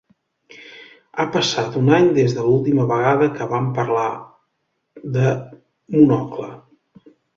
Ha 1.17 1.25
passat 1.35 1.75
un 1.81 1.91
any 1.97 2.07
des 2.15 2.33
de 2.37 2.45
l'última 2.47 2.87
vegada 2.93 3.27
que 3.35 3.49
vam 3.53 3.67
parlar 3.77 4.07
de 5.19 5.27
Monocle. 5.99 6.49